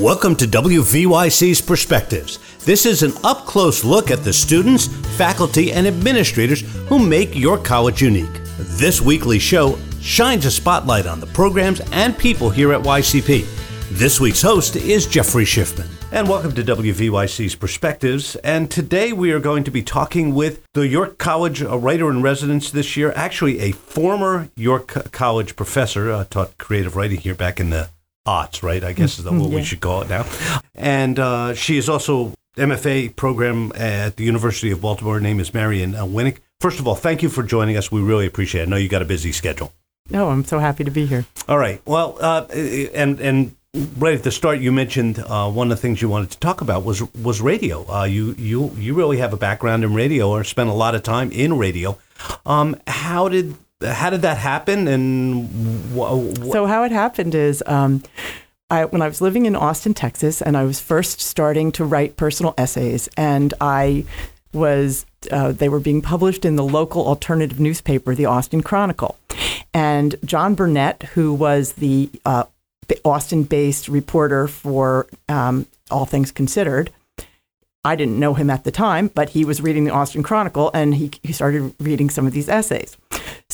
Welcome 0.00 0.34
to 0.36 0.46
WVYC's 0.46 1.60
Perspectives. 1.60 2.38
This 2.64 2.86
is 2.86 3.02
an 3.02 3.12
up 3.22 3.44
close 3.44 3.84
look 3.84 4.10
at 4.10 4.24
the 4.24 4.32
students, 4.32 4.86
faculty, 5.18 5.72
and 5.72 5.86
administrators 5.86 6.62
who 6.88 6.98
make 6.98 7.36
your 7.36 7.58
college 7.58 8.00
unique. 8.00 8.32
This 8.56 9.02
weekly 9.02 9.38
show 9.38 9.78
shines 10.00 10.46
a 10.46 10.50
spotlight 10.50 11.04
on 11.04 11.20
the 11.20 11.26
programs 11.26 11.82
and 11.92 12.16
people 12.16 12.48
here 12.48 12.72
at 12.72 12.80
YCP. 12.80 13.44
This 13.90 14.18
week's 14.18 14.40
host 14.40 14.74
is 14.74 15.06
Jeffrey 15.06 15.44
Schiffman. 15.44 15.90
And 16.12 16.26
welcome 16.26 16.54
to 16.54 16.64
WVYC's 16.64 17.56
Perspectives. 17.56 18.36
And 18.36 18.70
today 18.70 19.12
we 19.12 19.32
are 19.32 19.38
going 19.38 19.64
to 19.64 19.70
be 19.70 19.82
talking 19.82 20.34
with 20.34 20.62
the 20.72 20.88
York 20.88 21.18
College 21.18 21.60
writer 21.60 22.08
in 22.08 22.22
residence 22.22 22.70
this 22.70 22.96
year, 22.96 23.12
actually 23.14 23.58
a 23.58 23.72
former 23.72 24.48
York 24.56 25.12
College 25.12 25.56
professor, 25.56 26.10
uh, 26.10 26.24
taught 26.24 26.56
creative 26.56 26.96
writing 26.96 27.20
here 27.20 27.34
back 27.34 27.60
in 27.60 27.68
the 27.68 27.90
aughts, 28.26 28.62
right? 28.62 28.82
I 28.82 28.92
guess 28.92 29.18
is 29.18 29.24
what 29.24 29.34
yeah. 29.34 29.56
we 29.56 29.62
should 29.62 29.80
call 29.80 30.02
it 30.02 30.08
now. 30.08 30.26
And 30.74 31.18
uh, 31.18 31.54
she 31.54 31.78
is 31.78 31.88
also 31.88 32.34
MFA 32.56 33.14
program 33.16 33.72
at 33.74 34.16
the 34.16 34.24
University 34.24 34.70
of 34.70 34.80
Baltimore. 34.80 35.14
Her 35.14 35.20
name 35.20 35.40
is 35.40 35.54
Marian 35.54 35.94
uh, 35.94 36.04
Winik. 36.04 36.38
First 36.60 36.78
of 36.78 36.86
all, 36.86 36.94
thank 36.94 37.22
you 37.22 37.28
for 37.28 37.42
joining 37.42 37.76
us. 37.76 37.90
We 37.90 38.00
really 38.00 38.26
appreciate 38.26 38.62
it. 38.62 38.66
I 38.66 38.70
know 38.70 38.76
you 38.76 38.88
got 38.88 39.02
a 39.02 39.06
busy 39.06 39.32
schedule. 39.32 39.72
No, 40.10 40.28
I'm 40.28 40.44
so 40.44 40.58
happy 40.58 40.84
to 40.84 40.90
be 40.90 41.06
here. 41.06 41.24
All 41.48 41.58
right. 41.58 41.80
Well, 41.86 42.18
uh, 42.20 42.46
and 42.94 43.20
and 43.20 43.56
right 43.96 44.14
at 44.14 44.24
the 44.24 44.32
start, 44.32 44.58
you 44.58 44.72
mentioned 44.72 45.20
uh, 45.20 45.50
one 45.50 45.70
of 45.70 45.78
the 45.78 45.80
things 45.80 46.02
you 46.02 46.08
wanted 46.08 46.30
to 46.32 46.38
talk 46.38 46.60
about 46.60 46.84
was 46.84 47.02
was 47.14 47.40
radio. 47.40 47.88
Uh, 47.88 48.04
you 48.04 48.34
you 48.36 48.72
you 48.76 48.94
really 48.94 49.18
have 49.18 49.32
a 49.32 49.36
background 49.36 49.84
in 49.84 49.94
radio, 49.94 50.30
or 50.30 50.44
spent 50.44 50.68
a 50.68 50.74
lot 50.74 50.94
of 50.94 51.02
time 51.02 51.30
in 51.30 51.56
radio. 51.56 51.96
Um, 52.44 52.76
how 52.86 53.28
did 53.28 53.54
how 53.82 54.10
did 54.10 54.22
that 54.22 54.38
happen? 54.38 54.88
And 54.88 55.48
wh- 55.94 56.40
wh- 56.40 56.52
so 56.52 56.66
how 56.66 56.84
it 56.84 56.92
happened 56.92 57.34
is. 57.34 57.62
Um, 57.66 58.02
I, 58.72 58.84
when 58.84 59.02
I 59.02 59.08
was 59.08 59.20
living 59.20 59.46
in 59.46 59.56
Austin, 59.56 59.94
Texas, 59.94 60.40
and 60.40 60.56
I 60.56 60.62
was 60.62 60.78
first 60.78 61.20
starting 61.20 61.72
to 61.72 61.84
write 61.84 62.16
personal 62.16 62.54
essays, 62.56 63.08
and 63.16 63.52
I 63.60 64.04
was 64.52 65.06
uh, 65.32 65.50
they 65.50 65.68
were 65.68 65.80
being 65.80 66.00
published 66.00 66.44
in 66.44 66.54
the 66.54 66.62
local 66.62 67.04
alternative 67.04 67.58
newspaper, 67.58 68.14
the 68.14 68.26
Austin 68.26 68.62
Chronicle, 68.62 69.18
and 69.74 70.14
John 70.24 70.54
Burnett, 70.54 71.02
who 71.14 71.34
was 71.34 71.72
the 71.72 72.10
uh, 72.24 72.44
Austin-based 73.04 73.88
reporter 73.88 74.46
for 74.48 75.06
um, 75.28 75.66
All 75.90 76.06
Things 76.06 76.30
Considered, 76.30 76.90
I 77.84 77.96
didn't 77.96 78.18
know 78.18 78.34
him 78.34 78.50
at 78.50 78.64
the 78.64 78.70
time, 78.70 79.08
but 79.08 79.30
he 79.30 79.44
was 79.44 79.62
reading 79.62 79.84
the 79.84 79.92
Austin 79.92 80.22
Chronicle 80.22 80.70
and 80.74 80.94
he, 80.94 81.10
he 81.22 81.32
started 81.32 81.74
reading 81.80 82.10
some 82.10 82.26
of 82.26 82.32
these 82.32 82.48
essays. 82.48 82.96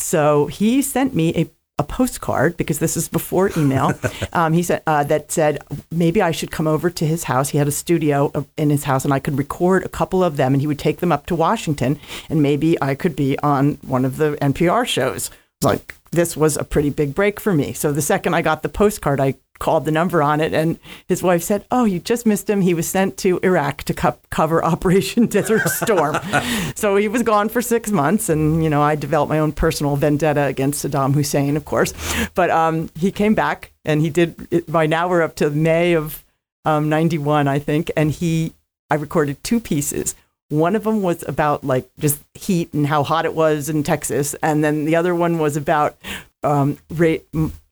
So 0.07 0.47
he 0.47 0.83
sent 0.83 1.17
me 1.17 1.35
a, 1.35 1.51
a 1.79 1.83
postcard 1.83 2.57
because 2.57 2.79
this 2.79 2.97
is 2.97 3.09
before 3.09 3.51
email. 3.57 3.93
um, 4.33 4.53
he 4.53 4.63
said 4.63 4.85
uh, 4.87 5.03
that 5.03 5.33
said 5.33 5.59
maybe 5.91 6.23
I 6.23 6.31
should 6.31 6.53
come 6.53 6.69
over 6.69 6.91
to 6.91 7.05
his 7.05 7.25
house. 7.25 7.49
He 7.49 7.59
had 7.59 7.67
a 7.67 7.73
studio 7.73 8.31
uh, 8.33 8.45
in 8.57 8.71
his 8.71 8.85
house 8.85 9.05
and 9.05 9.13
I 9.13 9.19
could 9.19 9.37
record 9.37 9.85
a 9.85 9.89
couple 9.89 10.23
of 10.23 10.37
them 10.37 10.55
and 10.55 10.61
he 10.61 10.69
would 10.69 10.79
take 10.79 11.01
them 11.01 11.11
up 11.11 11.27
to 11.27 11.35
Washington 11.35 11.99
and 12.31 12.41
maybe 12.41 12.81
I 12.81 12.95
could 12.95 13.17
be 13.17 13.37
on 13.41 13.79
one 13.83 14.05
of 14.05 14.17
the 14.17 14.39
NPR 14.41 14.87
shows. 14.87 15.29
Like 15.61 15.97
this 16.13 16.37
was 16.37 16.57
a 16.57 16.63
pretty 16.63 16.91
big 16.91 17.13
break 17.13 17.41
for 17.41 17.53
me. 17.53 17.73
So 17.73 17.91
the 17.91 18.01
second 18.01 18.35
I 18.35 18.43
got 18.43 18.63
the 18.63 18.69
postcard, 18.69 19.19
I 19.19 19.35
called 19.59 19.85
the 19.85 19.91
number 19.91 20.23
on 20.23 20.41
it, 20.41 20.53
and 20.53 20.79
his 21.09 21.23
wife 21.23 21.43
said, 21.43 21.65
"Oh, 21.71 21.85
you 21.85 21.99
just 21.99 22.27
missed 22.27 22.49
him. 22.49 22.61
He 22.61 22.75
was 22.75 22.89
sent 22.89 23.17
to 23.19 23.39
Iraq 23.43 23.83
to 23.85 23.95
co- 23.95 24.19
cover 24.31 24.65
Operation 24.73 25.27
Desert 25.27 25.69
Storm." 25.69 26.17
so 26.75 26.97
he 26.97 27.09
was 27.09 27.23
gone 27.23 27.49
for 27.49 27.63
six 27.63 27.91
months, 27.91 28.29
and 28.29 28.63
you 28.63 28.71
know 28.71 28.83
I 28.83 28.95
developed 28.95 29.31
my 29.31 29.39
own 29.39 29.53
personal 29.53 29.97
vendetta 29.97 30.45
against 30.45 30.85
Saddam 30.85 31.15
Hussein, 31.15 31.57
of 31.57 31.65
course. 31.65 31.93
But 32.35 32.51
um, 32.51 32.91
he 32.99 33.11
came 33.11 33.35
back, 33.35 33.73
and 33.85 34.01
he 34.01 34.11
did. 34.11 34.67
By 34.67 34.87
now 34.87 35.09
we're 35.09 35.23
up 35.23 35.37
to 35.37 35.51
May 35.51 35.95
of 35.95 36.25
um, 36.65 36.89
'91, 36.89 37.49
I 37.49 37.59
think, 37.59 37.91
and 37.97 38.11
he 38.11 38.53
I 38.91 38.95
recorded 38.95 39.43
two 39.43 39.61
pieces. 39.61 40.15
One 40.49 40.77
of 40.77 40.85
them 40.85 41.03
was 41.03 41.27
about 41.27 41.65
like 41.65 41.89
just 41.99 42.23
heat 42.35 42.73
and 42.73 42.87
how 42.87 43.03
hot 43.03 43.25
it 43.25 43.35
was 43.35 43.69
in 43.69 43.83
Texas, 43.83 44.35
and 44.43 44.63
then 44.63 44.85
the 44.85 44.97
other 44.97 45.15
one 45.15 45.39
was 45.39 45.57
about 45.57 45.97
um, 46.43 46.79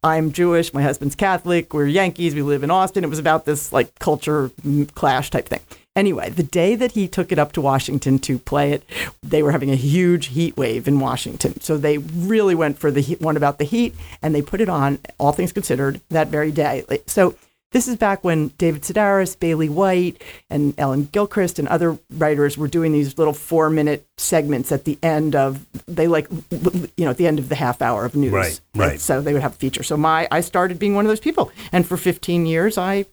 I'm 0.05 0.33
Jewish, 0.33 0.75
my 0.75 0.83
husband's 0.83 1.15
Catholic, 1.15 1.73
we're 1.73 1.87
Yankees, 1.87 2.35
we 2.35 2.43
live 2.43 2.63
in 2.63 2.71
Austin. 2.71 3.05
It 3.05 3.09
was 3.09 3.19
about 3.19 3.47
this 3.47 3.73
like 3.73 3.99
culture 4.01 4.51
clash 4.95 5.31
type 5.31 5.49
thing. 5.49 5.61
Anyway, 5.97 6.29
the 6.29 6.43
day 6.43 6.77
that 6.77 6.93
he 6.93 7.09
took 7.09 7.33
it 7.33 7.39
up 7.39 7.53
to 7.53 7.63
Washington 7.63 8.19
to 8.19 8.39
play 8.39 8.73
it, 8.73 8.83
they 9.23 9.43
were 9.43 9.51
having 9.51 9.71
a 9.71 9.77
huge 9.77 10.27
heat 10.27 10.59
wave 10.59 10.87
in 10.87 11.01
Washington. 11.01 11.59
So 11.63 11.79
they 11.79 11.97
really 11.97 12.55
went 12.55 12.79
for 12.79 12.91
the 12.91 13.17
one 13.19 13.39
about 13.39 13.57
the 13.57 13.65
heat, 13.65 13.95
and 14.21 14.35
they 14.35 14.43
put 14.43 14.61
it 14.61 14.69
on, 14.69 14.99
all 15.17 15.33
things 15.33 15.53
considered, 15.53 16.03
that 16.11 16.29
very 16.29 16.53
day. 16.53 16.85
So 17.07 17.35
this 17.75 17.89
is 17.89 17.97
back 17.97 18.23
when 18.23 18.49
David 18.57 18.83
Sedaris, 18.83 19.39
Bailey 19.39 19.69
White, 19.69 20.23
and 20.49 20.75
Ellen 20.79 21.09
Gilchrist 21.11 21.59
and 21.59 21.67
other 21.67 21.99
writers 22.09 22.57
were 22.57 22.69
doing 22.69 22.93
these 22.93 23.19
little 23.19 23.33
four 23.33 23.69
minute 23.69 24.07
segments 24.17 24.71
at 24.71 24.85
the 24.85 24.97
end 25.03 25.35
of 25.35 25.67
they 25.87 26.07
like 26.07 26.29
you 26.31 27.05
know 27.05 27.11
at 27.11 27.17
the 27.17 27.27
end 27.27 27.41
of 27.41 27.49
the 27.49 27.57
half 27.57 27.83
hour 27.83 28.05
of 28.05 28.15
news. 28.15 28.33
Right, 28.33 28.61
right. 28.77 29.01
so 29.01 29.21
they 29.21 29.33
would 29.33 29.43
have 29.43 29.55
a 29.55 29.57
feature. 29.57 29.83
So 29.83 29.97
my 29.97 30.29
I 30.31 30.41
started 30.41 30.79
being 30.79 30.95
one 30.95 31.05
of 31.05 31.09
those 31.09 31.21
people, 31.21 31.51
and 31.73 31.85
for 31.85 31.97
15 31.97 32.47
years 32.47 32.79
I 32.79 33.07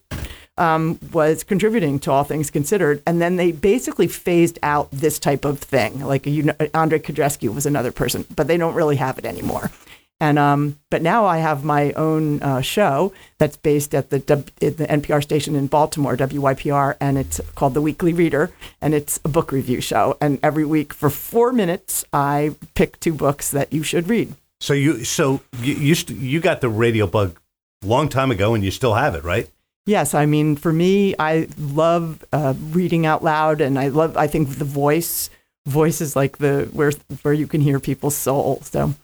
um, 0.56 1.00
was 1.12 1.42
contributing 1.42 1.98
to 2.00 2.12
All 2.12 2.22
Things 2.22 2.48
Considered, 2.48 3.02
and 3.04 3.20
then 3.20 3.34
they 3.36 3.50
basically 3.50 4.06
phased 4.06 4.60
out 4.62 4.88
this 4.92 5.18
type 5.18 5.44
of 5.44 5.58
thing. 5.58 6.04
Like 6.06 6.24
you 6.24 6.44
know, 6.44 6.54
Andrei 6.72 7.00
Codrescu 7.00 7.52
was 7.52 7.66
another 7.66 7.90
person, 7.90 8.24
but 8.36 8.46
they 8.46 8.58
don't 8.58 8.74
really 8.74 8.96
have 8.96 9.18
it 9.18 9.26
anymore. 9.26 9.72
And 10.22 10.38
um, 10.38 10.78
but 10.88 11.02
now 11.02 11.26
I 11.26 11.38
have 11.38 11.64
my 11.64 11.90
own 11.94 12.40
uh, 12.44 12.60
show 12.60 13.12
that's 13.38 13.56
based 13.56 13.92
at 13.92 14.10
the 14.10 14.20
the 14.60 14.86
NPR 14.86 15.20
station 15.20 15.56
in 15.56 15.66
Baltimore, 15.66 16.16
WYPR, 16.16 16.96
and 17.00 17.18
it's 17.18 17.40
called 17.56 17.74
The 17.74 17.80
Weekly 17.80 18.12
Reader, 18.12 18.52
and 18.80 18.94
it's 18.94 19.18
a 19.24 19.28
book 19.28 19.50
review 19.50 19.80
show. 19.80 20.16
And 20.20 20.38
every 20.40 20.64
week 20.64 20.92
for 20.92 21.10
four 21.10 21.52
minutes, 21.52 22.04
I 22.12 22.54
pick 22.76 23.00
two 23.00 23.14
books 23.14 23.50
that 23.50 23.72
you 23.72 23.82
should 23.82 24.08
read. 24.08 24.32
So 24.60 24.74
you 24.74 25.02
so 25.02 25.40
you 25.60 25.74
you, 25.74 25.94
st- 25.96 26.20
you 26.20 26.38
got 26.38 26.60
the 26.60 26.68
radio 26.68 27.08
bug 27.08 27.40
long 27.82 28.08
time 28.08 28.30
ago, 28.30 28.54
and 28.54 28.62
you 28.62 28.70
still 28.70 28.94
have 28.94 29.16
it, 29.16 29.24
right? 29.24 29.50
Yes, 29.86 30.14
I 30.14 30.26
mean 30.26 30.54
for 30.54 30.72
me, 30.72 31.16
I 31.18 31.48
love 31.58 32.24
uh, 32.32 32.54
reading 32.70 33.06
out 33.06 33.24
loud, 33.24 33.60
and 33.60 33.76
I 33.76 33.88
love 33.88 34.16
I 34.16 34.28
think 34.28 34.50
the 34.50 34.64
voice 34.64 35.30
voice 35.66 36.00
is 36.00 36.14
like 36.14 36.38
the 36.38 36.68
where 36.72 36.92
where 37.22 37.34
you 37.34 37.48
can 37.48 37.60
hear 37.60 37.80
people's 37.80 38.14
soul. 38.14 38.60
So 38.62 38.94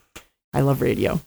I 0.59 0.61
love 0.61 0.83
radio. 0.83 1.21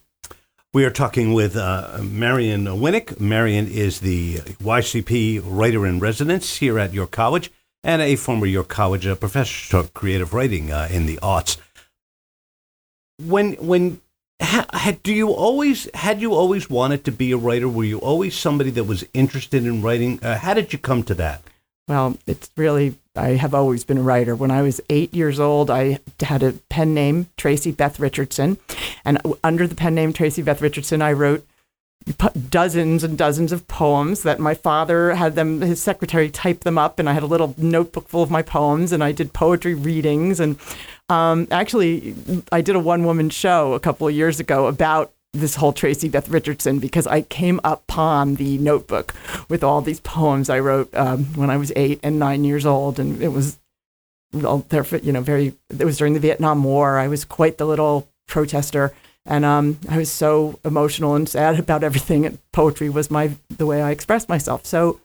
We 0.74 0.84
are 0.84 0.90
talking 0.90 1.32
with 1.32 1.56
uh, 1.56 2.00
Marian 2.02 2.66
Winik. 2.66 3.18
Marian 3.18 3.66
is 3.66 4.00
the 4.00 4.40
YCP 4.60 5.40
writer 5.42 5.86
in 5.86 6.00
residence 6.00 6.58
here 6.58 6.78
at 6.78 6.92
York 6.92 7.12
College 7.12 7.50
and 7.82 8.02
a 8.02 8.16
former 8.16 8.44
York 8.44 8.68
College 8.68 9.06
uh, 9.06 9.14
professor 9.14 9.78
of 9.78 9.94
creative 9.94 10.34
writing 10.34 10.70
uh, 10.70 10.86
in 10.90 11.06
the 11.06 11.18
arts. 11.22 11.56
When 13.24 13.54
when 13.54 14.02
ha, 14.42 14.94
do 15.02 15.14
you 15.14 15.30
always 15.30 15.88
had 15.94 16.20
you 16.20 16.34
always 16.34 16.68
wanted 16.68 17.06
to 17.06 17.10
be 17.10 17.32
a 17.32 17.38
writer? 17.38 17.70
Were 17.70 17.84
you 17.84 18.00
always 18.00 18.36
somebody 18.36 18.68
that 18.72 18.84
was 18.84 19.02
interested 19.14 19.64
in 19.64 19.80
writing? 19.80 20.22
Uh, 20.22 20.36
how 20.36 20.52
did 20.52 20.74
you 20.74 20.78
come 20.78 21.04
to 21.04 21.14
that? 21.14 21.40
Well, 21.88 22.18
it's 22.26 22.50
really 22.54 22.98
I 23.14 23.30
have 23.30 23.54
always 23.54 23.84
been 23.84 23.98
a 23.98 24.02
writer. 24.02 24.34
When 24.34 24.50
I 24.50 24.62
was 24.62 24.80
eight 24.88 25.12
years 25.12 25.38
old, 25.38 25.70
I 25.70 26.00
had 26.20 26.42
a 26.42 26.52
pen 26.70 26.94
name, 26.94 27.28
Tracy 27.36 27.70
Beth 27.70 28.00
Richardson. 28.00 28.56
And 29.04 29.20
under 29.42 29.66
the 29.66 29.74
pen 29.74 29.94
name 29.94 30.12
Tracy 30.12 30.42
Beth 30.42 30.60
Richardson, 30.60 31.02
I 31.02 31.12
wrote 31.12 31.46
dozens 32.50 33.04
and 33.04 33.16
dozens 33.16 33.52
of 33.52 33.68
poems 33.68 34.22
that 34.24 34.40
my 34.40 34.54
father 34.54 35.14
had 35.14 35.36
them, 35.36 35.60
his 35.60 35.80
secretary 35.80 36.28
typed 36.30 36.64
them 36.64 36.78
up. 36.78 36.98
And 36.98 37.08
I 37.08 37.12
had 37.12 37.22
a 37.22 37.26
little 37.26 37.54
notebook 37.56 38.08
full 38.08 38.22
of 38.22 38.30
my 38.30 38.42
poems. 38.42 38.92
And 38.92 39.02
I 39.02 39.12
did 39.12 39.32
poetry 39.32 39.74
readings. 39.74 40.40
And 40.40 40.58
um, 41.08 41.46
actually, 41.50 42.14
I 42.50 42.60
did 42.60 42.76
a 42.76 42.80
one 42.80 43.04
woman 43.04 43.30
show 43.30 43.74
a 43.74 43.80
couple 43.80 44.08
of 44.08 44.14
years 44.14 44.40
ago 44.40 44.66
about 44.66 45.12
this 45.32 45.54
whole 45.54 45.72
Tracy 45.72 46.08
Beth 46.08 46.28
Richardson 46.28 46.78
because 46.78 47.06
I 47.06 47.22
came 47.22 47.60
upon 47.64 48.34
the 48.34 48.58
notebook 48.58 49.14
with 49.48 49.64
all 49.64 49.80
these 49.80 50.00
poems 50.00 50.50
I 50.50 50.58
wrote 50.58 50.94
um, 50.94 51.24
when 51.34 51.50
I 51.50 51.56
was 51.56 51.72
eight 51.74 52.00
and 52.02 52.18
nine 52.18 52.44
years 52.44 52.66
old, 52.66 52.98
and 52.98 53.22
it 53.22 53.28
was 53.28 53.58
well, 54.32 54.64
there, 54.68 54.84
you 55.02 55.12
know, 55.12 55.20
very. 55.20 55.54
It 55.78 55.84
was 55.84 55.98
during 55.98 56.14
the 56.14 56.20
Vietnam 56.20 56.64
War. 56.64 56.98
I 56.98 57.08
was 57.08 57.24
quite 57.24 57.58
the 57.58 57.66
little 57.66 58.08
protester, 58.32 58.92
and 59.26 59.44
um, 59.44 59.78
I 59.88 59.98
was 59.98 60.10
so 60.10 60.58
emotional 60.64 61.14
and 61.14 61.28
sad 61.28 61.58
about 61.64 61.84
everything. 61.84 62.26
And 62.26 62.38
poetry 62.50 62.88
was 62.88 63.10
my 63.10 63.36
the 63.48 63.66
way 63.66 63.82
I 63.82 63.90
expressed 63.90 64.28
myself. 64.28 64.66
So 64.66 65.00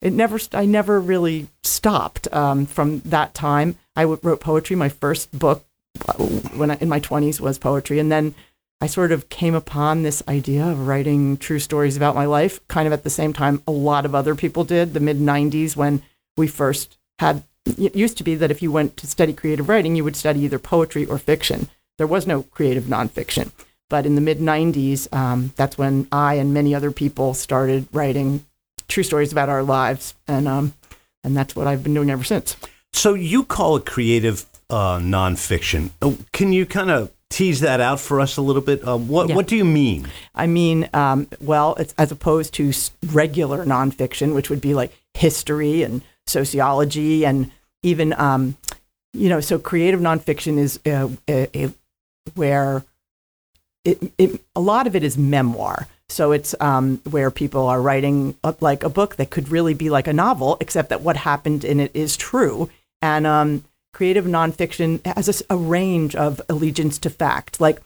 it 0.00 0.12
never, 0.12 0.38
I 0.52 0.64
never 0.64 1.00
really 1.00 1.48
stopped 1.64 2.32
um, 2.32 2.66
from 2.66 3.00
that 3.00 3.34
time. 3.34 3.76
I 3.96 4.04
wrote 4.04 4.40
poetry. 4.40 4.76
My 4.76 4.90
first 4.90 5.36
book 5.36 5.64
uh, 6.06 6.12
when 6.14 6.70
I, 6.70 6.76
in 6.76 6.88
my 6.88 7.00
twenties 7.00 7.40
was 7.40 7.58
poetry, 7.58 7.98
and 7.98 8.12
then 8.12 8.34
I 8.80 8.86
sort 8.86 9.10
of 9.10 9.28
came 9.28 9.56
upon 9.56 10.02
this 10.02 10.22
idea 10.28 10.64
of 10.64 10.86
writing 10.86 11.36
true 11.36 11.58
stories 11.58 11.96
about 11.96 12.14
my 12.14 12.26
life 12.26 12.66
kind 12.68 12.86
of 12.86 12.92
at 12.92 13.02
the 13.02 13.10
same 13.10 13.32
time 13.32 13.60
a 13.66 13.72
lot 13.72 14.04
of 14.04 14.14
other 14.14 14.36
people 14.36 14.62
did, 14.62 14.94
the 14.94 15.00
mid 15.00 15.18
90s 15.18 15.74
when 15.74 16.02
we 16.36 16.46
first 16.46 16.96
had 17.18 17.42
it 17.76 17.96
used 17.96 18.16
to 18.18 18.24
be 18.24 18.34
that 18.36 18.50
if 18.50 18.62
you 18.62 18.70
went 18.72 18.96
to 18.96 19.06
study 19.06 19.32
creative 19.32 19.68
writing, 19.68 19.96
you 19.96 20.04
would 20.04 20.16
study 20.16 20.40
either 20.40 20.58
poetry 20.58 21.04
or 21.04 21.18
fiction. 21.18 21.68
There 21.98 22.06
was 22.06 22.26
no 22.26 22.44
creative 22.44 22.84
nonfiction. 22.84 23.52
But 23.90 24.06
in 24.06 24.14
the 24.14 24.20
mid 24.20 24.38
90s, 24.38 25.12
um, 25.14 25.52
that's 25.56 25.78
when 25.78 26.08
I 26.12 26.34
and 26.34 26.52
many 26.52 26.74
other 26.74 26.90
people 26.90 27.34
started 27.34 27.88
writing 27.92 28.44
true 28.86 29.02
stories 29.02 29.32
about 29.32 29.48
our 29.48 29.62
lives, 29.62 30.14
and 30.26 30.48
um, 30.48 30.74
and 31.24 31.36
that's 31.36 31.56
what 31.56 31.66
I've 31.66 31.82
been 31.82 31.94
doing 31.94 32.10
ever 32.10 32.24
since. 32.24 32.56
So 32.92 33.14
you 33.14 33.44
call 33.44 33.76
it 33.76 33.86
creative 33.86 34.46
uh, 34.70 34.98
nonfiction. 34.98 35.90
Oh, 36.02 36.18
Can 36.32 36.52
you 36.52 36.66
kind 36.66 36.90
of 36.90 37.12
tease 37.30 37.60
that 37.60 37.80
out 37.80 38.00
for 38.00 38.20
us 38.20 38.36
a 38.36 38.42
little 38.42 38.62
bit? 38.62 38.86
Uh, 38.86 38.96
what 38.96 39.28
Yeah. 39.28 39.36
What 39.36 39.46
do 39.46 39.56
you 39.56 39.64
mean? 39.64 40.08
I 40.34 40.46
mean, 40.46 40.88
um, 40.92 41.28
well, 41.40 41.74
it's 41.76 41.94
as 41.98 42.12
opposed 42.12 42.54
to 42.54 42.72
regular 43.12 43.64
nonfiction, 43.64 44.34
which 44.34 44.50
would 44.50 44.60
be 44.60 44.74
like 44.74 44.92
history 45.14 45.82
and 45.82 46.02
sociology 46.26 47.24
and 47.24 47.50
even, 47.82 48.12
um, 48.14 48.56
you 49.12 49.28
know, 49.28 49.40
so 49.40 49.58
creative 49.58 50.00
nonfiction 50.00 50.58
is 50.58 50.80
uh, 50.86 51.08
a, 51.28 51.48
a, 51.54 51.72
where 52.34 52.84
it, 53.84 54.12
it, 54.18 54.40
a 54.54 54.60
lot 54.60 54.86
of 54.86 54.94
it 54.94 55.02
is 55.02 55.16
memoir. 55.16 55.86
So 56.10 56.32
it's 56.32 56.54
um, 56.60 57.00
where 57.10 57.30
people 57.30 57.66
are 57.66 57.82
writing 57.82 58.34
a, 58.42 58.54
like 58.60 58.82
a 58.82 58.88
book 58.88 59.16
that 59.16 59.30
could 59.30 59.50
really 59.50 59.74
be 59.74 59.90
like 59.90 60.06
a 60.06 60.12
novel, 60.12 60.56
except 60.60 60.88
that 60.88 61.02
what 61.02 61.16
happened 61.18 61.64
in 61.64 61.80
it 61.80 61.90
is 61.94 62.16
true. 62.16 62.70
And 63.02 63.26
um, 63.26 63.64
creative 63.92 64.24
nonfiction 64.24 65.04
has 65.04 65.42
a 65.50 65.56
range 65.56 66.16
of 66.16 66.40
allegiance 66.48 66.98
to 67.00 67.10
fact. 67.10 67.60
Like 67.60 67.80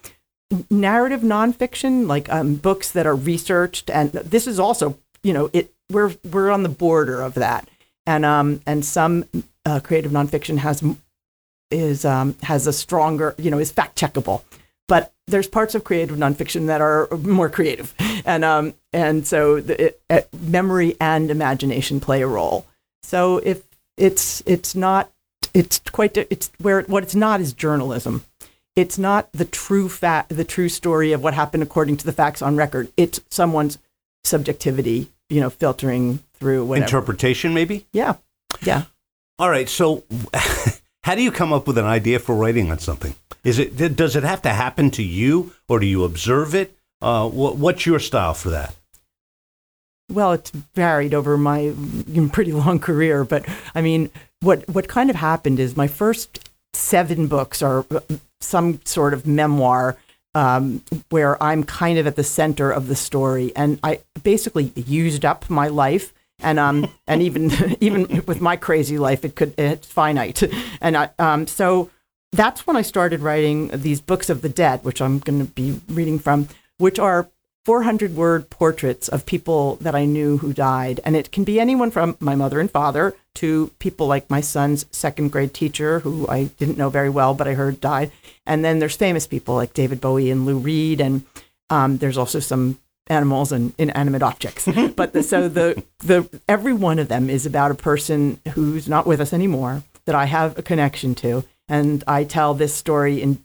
narrative 0.71 1.23
nonfiction, 1.23 2.07
like 2.07 2.31
um, 2.31 2.57
books 2.57 2.91
that 2.93 3.07
are 3.07 3.17
researched, 3.17 3.91
and 3.91 4.13
this 4.13 4.47
is 4.47 4.61
also, 4.61 4.99
you 5.23 5.33
know, 5.33 5.51
it 5.53 5.73
we're 5.91 6.15
we're 6.31 6.51
on 6.51 6.63
the 6.63 6.69
border 6.69 7.21
of 7.23 7.35
that, 7.35 7.69
and 8.07 8.25
um 8.25 8.61
and 8.67 8.85
some 8.85 9.25
uh, 9.67 9.81
creative 9.81 10.13
nonfiction 10.13 10.59
has 10.59 10.83
is 11.73 12.05
um 12.05 12.37
has 12.43 12.67
a 12.67 12.73
stronger, 12.73 13.35
you 13.39 13.51
know, 13.51 13.59
is 13.59 13.71
fact 13.71 13.99
checkable, 13.99 14.43
but 14.89 15.13
there's 15.27 15.49
parts 15.49 15.75
of 15.75 15.85
creative 15.85 16.17
nonfiction 16.17 16.67
that 16.67 16.81
are 16.81 17.09
more 17.23 17.49
creative, 17.49 17.95
and 18.25 18.45
um 18.45 18.75
and 18.93 19.27
so 19.27 19.61
the, 19.61 19.87
it, 19.87 20.01
uh, 20.11 20.21
memory 20.41 20.97
and 21.01 21.31
imagination 21.31 22.01
play 22.01 22.23
a 22.23 22.27
role. 22.27 22.67
So 23.03 23.39
if 23.39 23.63
it's 23.97 24.43
it's 24.47 24.75
not 24.75 25.11
it's 25.55 25.81
quite 25.91 26.17
it's 26.17 26.51
where 26.59 26.83
what 26.83 27.03
it's 27.03 27.15
not 27.15 27.41
is 27.41 27.53
journalism 27.53 28.25
it's 28.75 28.99
not 28.99 29.31
the 29.33 29.45
true 29.45 29.89
fact, 29.89 30.31
the 30.31 30.45
true 30.45 30.69
story 30.69 31.13
of 31.13 31.23
what 31.23 31.35
happened 31.35 31.63
according 31.63 31.99
to 31.99 32.07
the 32.07 32.13
facts 32.13 32.41
on 32.41 32.57
record. 32.57 32.91
It's 32.97 33.21
someone's 33.31 33.79
subjectivity, 34.25 35.11
you 35.29 35.41
know, 35.41 35.51
filtering 35.51 36.21
through 36.35 36.65
whatever. 36.65 36.85
Interpretation, 36.85 37.55
maybe. 37.55 37.87
yeah, 37.93 38.15
yeah. 38.63 38.85
All 39.39 39.51
right. 39.51 39.69
So, 39.69 40.05
how 41.05 41.15
do 41.15 41.23
you 41.23 41.33
come 41.33 41.53
up 41.53 41.67
with 41.67 41.79
an 41.79 41.85
idea 41.85 42.19
for 42.19 42.35
writing 42.35 42.71
on 42.71 42.79
something? 42.79 43.15
Is 43.45 43.59
it 43.59 43.97
does 43.97 44.15
it 44.15 44.23
have 44.23 44.43
to 44.43 44.51
happen 44.51 44.91
to 44.93 45.03
you, 45.03 45.53
or 45.69 45.81
do 45.81 45.87
you 45.87 46.05
observe 46.05 46.55
it? 46.55 46.77
Uh, 47.01 47.29
what, 47.29 47.57
what's 47.57 47.85
your 47.87 47.99
style 47.99 48.35
for 48.35 48.51
that? 48.51 48.77
Well, 50.09 50.33
it's 50.33 50.51
varied 50.51 51.15
over 51.15 51.37
my 51.37 51.75
pretty 52.33 52.53
long 52.53 52.79
career, 52.79 53.25
but 53.25 53.45
I 53.75 53.83
mean, 53.83 54.11
what 54.41 54.69
what 54.69 54.89
kind 54.89 55.11
of 55.11 55.17
happened 55.17 55.59
is 55.59 55.77
my 55.77 55.89
first 55.89 56.49
seven 56.73 57.27
books 57.27 57.63
are 57.63 57.85
some 58.41 58.81
sort 58.85 59.13
of 59.13 59.27
memoir 59.27 59.97
um, 60.35 60.83
where 61.11 61.43
I'm 61.43 61.65
kind 61.65 61.99
of 61.99 62.07
at 62.07 62.17
the 62.17 62.25
center 62.25 62.71
of 62.71 62.87
the 62.87 62.97
story, 62.97 63.53
and 63.57 63.81
I 63.83 64.01
basically 64.23 64.73
used 64.77 65.25
up 65.25 65.51
my 65.51 65.69
life. 65.69 66.13
And 66.43 66.59
um 66.59 66.91
and 67.07 67.23
even 67.23 67.51
even 67.81 68.25
with 68.27 68.41
my 68.41 68.57
crazy 68.57 68.99
life, 68.99 69.25
it 69.25 69.35
could 69.35 69.55
it's 69.59 69.87
finite, 69.87 70.43
and 70.81 70.97
I, 70.97 71.11
um 71.19 71.47
so 71.47 71.91
that's 72.33 72.67
when 72.67 72.77
I 72.77 72.83
started 72.83 73.21
writing 73.21 73.69
these 73.69 74.01
books 74.01 74.31
of 74.31 74.43
the 74.43 74.49
dead, 74.49 74.85
which 74.85 75.03
I'm 75.03 75.19
going 75.19 75.47
to 75.47 75.53
be 75.53 75.81
reading 75.89 76.19
from, 76.19 76.49
which 76.79 76.99
are 76.99 77.29
400 77.65 78.17
word 78.17 78.51
portraits 78.51 79.07
of 79.09 79.27
people 79.27 79.77
that 79.77 79.95
I 79.95 80.05
knew 80.05 80.39
who 80.39 80.53
died. 80.53 80.99
And 81.05 81.15
it 81.15 81.31
can 81.31 81.45
be 81.45 81.61
anyone 81.61 81.91
from 81.91 82.17
my 82.19 82.35
mother 82.35 82.59
and 82.59 82.71
father 82.71 83.15
to 83.37 83.71
people 83.79 84.07
like 84.07 84.31
my 84.31 84.41
son's 84.41 84.87
second 84.91 85.31
grade 85.31 85.55
teacher, 85.55 86.01
who 86.01 86.27
I 86.27 86.45
didn't 86.45 86.79
know 86.79 86.91
very 86.91 87.11
well, 87.11 87.35
but 87.35 87.47
I 87.47 87.55
heard 87.55 87.81
died. 87.81 88.11
And 88.47 88.65
then 88.65 88.79
there's 88.79 88.97
famous 88.97 89.27
people 89.27 89.55
like 89.55 89.75
David 89.75 90.01
Bowie 90.01 90.31
and 90.31 90.45
Lou 90.45 90.59
Reed. 90.59 91.01
And 91.01 91.25
um, 91.71 91.99
there's 91.99 92.19
also 92.19 92.41
some 92.41 92.79
animals 93.13 93.53
and 93.53 93.73
inanimate 93.79 94.23
objects. 94.23 94.69
but 94.97 95.13
the, 95.13 95.23
so 95.23 95.49
the, 95.49 95.83
the, 95.99 96.29
every 96.49 96.73
one 96.73 96.99
of 96.99 97.09
them 97.09 97.31
is 97.31 97.47
about 97.47 97.71
a 97.71 97.75
person 97.75 98.41
who's 98.55 98.89
not 98.89 99.07
with 99.07 99.21
us 99.21 99.33
anymore 99.33 99.85
that 100.07 100.15
I 100.15 100.25
have 100.25 100.59
a 100.59 100.63
connection 100.63 101.15
to. 101.17 101.45
And 101.69 102.03
I 102.07 102.25
tell 102.25 102.55
this 102.55 102.75
story 102.75 103.23
in 103.23 103.39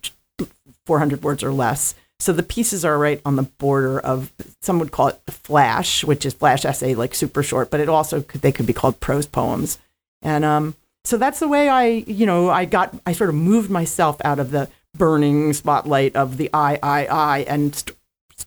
400 0.86 1.22
words 1.22 1.44
or 1.44 1.52
less. 1.52 1.94
So 2.20 2.32
the 2.32 2.42
pieces 2.42 2.84
are 2.84 2.98
right 2.98 3.20
on 3.24 3.36
the 3.36 3.44
border 3.44 4.00
of 4.00 4.32
some 4.60 4.80
would 4.80 4.90
call 4.90 5.08
it 5.08 5.20
flash, 5.28 6.02
which 6.02 6.26
is 6.26 6.34
flash 6.34 6.64
essay, 6.64 6.94
like 6.94 7.14
super 7.14 7.44
short, 7.44 7.70
but 7.70 7.78
it 7.78 7.88
also 7.88 8.22
could, 8.22 8.40
they 8.40 8.50
could 8.50 8.66
be 8.66 8.72
called 8.72 8.98
prose 8.98 9.26
poems. 9.26 9.78
And 10.22 10.44
um, 10.44 10.74
so 11.04 11.16
that's 11.16 11.38
the 11.38 11.46
way 11.46 11.68
I, 11.68 11.86
you 12.06 12.26
know, 12.26 12.50
I 12.50 12.64
got, 12.64 12.92
I 13.06 13.12
sort 13.12 13.30
of 13.30 13.36
moved 13.36 13.70
myself 13.70 14.16
out 14.24 14.40
of 14.40 14.50
the 14.50 14.68
burning 14.94 15.52
spotlight 15.52 16.16
of 16.16 16.38
the 16.38 16.50
I, 16.52 16.78
I, 16.82 17.06
I, 17.06 17.38
and 17.40 17.74
st- 17.74 17.96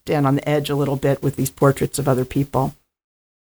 stand 0.05 0.27
on 0.27 0.35
the 0.35 0.47
edge 0.47 0.69
a 0.69 0.75
little 0.75 0.95
bit 0.95 1.21
with 1.21 1.35
these 1.35 1.49
portraits 1.49 1.99
of 1.99 2.07
other 2.07 2.25
people. 2.25 2.75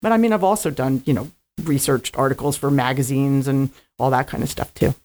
But 0.02 0.12
I 0.12 0.18
mean, 0.18 0.34
I've 0.34 0.44
also 0.44 0.70
done, 0.70 1.04
you 1.06 1.14
know, 1.14 1.32
researched 1.64 2.18
articles 2.18 2.58
for 2.58 2.70
magazines 2.72 3.48
and 3.48 3.70
all 4.00 4.10
that 4.12 4.28
kind 4.28 4.44
of 4.44 4.50
stuff 4.50 4.74
too. 4.74 4.96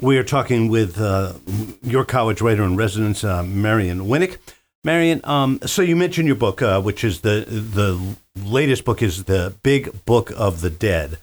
We 0.00 0.18
are 0.18 0.24
talking 0.24 0.68
with 0.68 1.00
uh, 1.00 1.34
York 1.82 2.08
College 2.08 2.40
writer 2.42 2.64
in 2.64 2.76
residence, 2.76 3.24
uh, 3.24 3.42
Marian 3.42 4.00
Winik. 4.00 4.38
Marian, 4.84 5.20
um, 5.24 5.58
so 5.64 5.82
you 5.82 5.96
mentioned 5.96 6.26
your 6.28 6.36
book, 6.36 6.62
uh, 6.62 6.80
which 6.80 7.02
is 7.02 7.22
the 7.22 7.44
the 7.48 8.16
latest 8.44 8.84
book 8.84 9.02
is 9.02 9.24
the 9.24 9.54
Big 9.62 10.04
Book 10.04 10.30
of 10.36 10.60
the 10.60 10.70
Dead. 10.70 11.18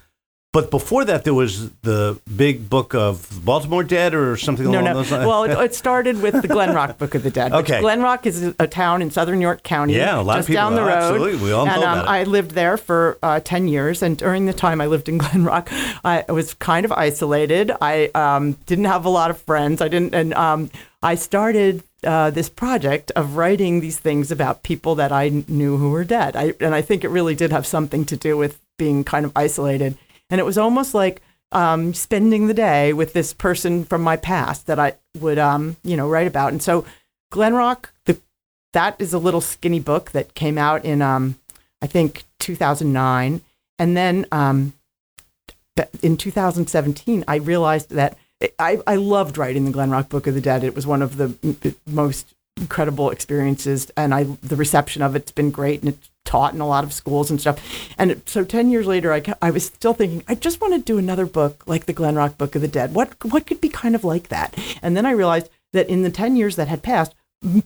But 0.53 0.69
before 0.69 1.03
that, 1.05 1.23
there 1.23 1.33
was 1.33 1.71
the 1.81 2.19
Big 2.37 2.69
Book 2.69 2.93
of 2.93 3.43
Baltimore 3.43 3.83
Dead, 3.83 4.13
or 4.13 4.37
something 4.37 4.65
No, 4.67 4.73
along 4.73 4.83
no. 4.83 4.93
those 4.93 5.11
lines. 5.11 5.25
Well, 5.25 5.43
it, 5.45 5.65
it 5.65 5.73
started 5.73 6.21
with 6.21 6.43
the 6.43 6.47
Glen 6.47 6.75
Rock 6.75 6.99
Book 6.99 7.15
of 7.15 7.23
the 7.23 7.31
Dead. 7.31 7.51
Okay. 7.51 7.81
Glen 7.81 8.03
Rock 8.03 8.27
is 8.27 8.53
a 8.59 8.67
town 8.67 9.01
in 9.01 9.09
southern 9.09 9.41
York 9.41 9.63
County. 9.63 9.95
Yeah, 9.95 10.19
a 10.19 10.21
lot 10.21 10.33
of 10.33 10.39
just 10.41 10.49
people- 10.49 10.61
down 10.61 10.75
the 10.75 10.83
road. 10.83 10.89
absolutely. 10.91 11.43
We 11.43 11.51
all 11.51 11.65
know 11.65 11.73
and, 11.73 11.83
um, 11.83 11.99
about 11.99 12.05
it. 12.05 12.09
I 12.09 12.23
lived 12.25 12.51
there 12.51 12.77
for 12.77 13.17
uh, 13.23 13.39
ten 13.39 13.67
years, 13.67 14.03
and 14.03 14.15
during 14.15 14.45
the 14.45 14.53
time 14.53 14.79
I 14.79 14.85
lived 14.85 15.09
in 15.09 15.17
Glen 15.23 15.43
Rock, 15.43 15.69
I 16.05 16.23
was 16.29 16.53
kind 16.53 16.85
of 16.85 16.91
isolated. 16.91 17.71
I 17.81 18.11
um, 18.13 18.51
didn't 18.67 18.85
have 18.85 19.05
a 19.05 19.09
lot 19.09 19.31
of 19.31 19.41
friends. 19.41 19.81
I 19.81 19.87
didn't, 19.87 20.13
and 20.13 20.35
um, 20.35 20.69
I 21.01 21.15
started. 21.15 21.83
Uh, 22.05 22.29
this 22.29 22.49
project 22.49 23.11
of 23.15 23.37
writing 23.37 23.79
these 23.79 23.97
things 23.97 24.29
about 24.29 24.61
people 24.61 24.93
that 24.95 25.13
I 25.13 25.29
knew 25.47 25.77
who 25.77 25.89
were 25.89 26.03
dead, 26.03 26.35
I, 26.35 26.53
and 26.59 26.75
I 26.75 26.81
think 26.81 27.05
it 27.05 27.07
really 27.07 27.33
did 27.33 27.53
have 27.53 27.65
something 27.65 28.03
to 28.07 28.17
do 28.17 28.35
with 28.35 28.59
being 28.77 29.05
kind 29.05 29.25
of 29.25 29.31
isolated. 29.37 29.97
And 30.33 30.39
it 30.39 30.45
was 30.45 30.57
almost 30.57 30.95
like 30.95 31.21
um, 31.51 31.93
spending 31.93 32.47
the 32.47 32.55
day 32.55 32.91
with 32.91 33.13
this 33.13 33.33
person 33.35 33.85
from 33.85 34.01
my 34.01 34.17
past 34.17 34.65
that 34.65 34.79
I 34.79 34.95
would, 35.19 35.37
um, 35.37 35.77
you 35.83 35.95
know, 35.95 36.09
write 36.09 36.25
about. 36.25 36.51
And 36.51 36.59
so, 36.59 36.85
Glen 37.29 37.53
Rock, 37.53 37.93
the 38.07 38.19
that 38.71 38.95
is 38.97 39.13
a 39.13 39.19
little 39.19 39.41
skinny 39.41 39.79
book 39.79 40.09
that 40.09 40.33
came 40.33 40.57
out 40.57 40.83
in, 40.85 41.03
um, 41.03 41.37
I 41.83 41.85
think, 41.85 42.23
2009. 42.39 43.41
And 43.77 43.95
then 43.95 44.25
um, 44.31 44.73
in 46.01 46.17
2017, 46.17 47.25
I 47.27 47.35
realized 47.35 47.91
that 47.91 48.17
I, 48.57 48.79
I 48.87 48.95
loved 48.95 49.37
writing 49.37 49.65
the 49.65 49.71
Glen 49.71 49.91
Rock 49.91 50.09
Book 50.09 50.25
of 50.25 50.33
the 50.33 50.41
Dead. 50.41 50.63
It 50.63 50.73
was 50.73 50.87
one 50.87 51.03
of 51.03 51.17
the 51.17 51.75
most 51.85 52.33
incredible 52.57 53.11
experiences, 53.11 53.91
and 53.95 54.15
I 54.15 54.23
the 54.41 54.55
reception 54.55 55.03
of 55.03 55.15
it's 55.15 55.31
been 55.31 55.51
great, 55.51 55.81
and 55.81 55.89
it's 55.89 56.09
taught 56.25 56.53
in 56.53 56.61
a 56.61 56.67
lot 56.67 56.83
of 56.83 56.93
schools 56.93 57.29
and 57.29 57.39
stuff. 57.39 57.59
And 57.97 58.21
so 58.25 58.43
ten 58.43 58.69
years 58.69 58.87
later, 58.87 59.13
I, 59.13 59.21
I 59.41 59.51
was 59.51 59.65
still 59.65 59.93
thinking 59.93 60.23
I 60.27 60.35
just 60.35 60.61
want 60.61 60.73
to 60.73 60.79
do 60.79 60.97
another 60.97 61.25
book 61.25 61.63
like 61.67 61.85
the 61.85 61.93
Glen 61.93 62.15
Rock 62.15 62.37
Book 62.37 62.55
of 62.55 62.61
the 62.61 62.67
Dead. 62.67 62.93
What 62.93 63.23
what 63.25 63.45
could 63.45 63.61
be 63.61 63.69
kind 63.69 63.95
of 63.95 64.03
like 64.03 64.29
that? 64.29 64.57
And 64.81 64.95
then 64.95 65.05
I 65.05 65.11
realized 65.11 65.49
that 65.73 65.89
in 65.89 66.03
the 66.03 66.09
ten 66.11 66.35
years 66.35 66.55
that 66.55 66.67
had 66.67 66.83
passed. 66.83 67.13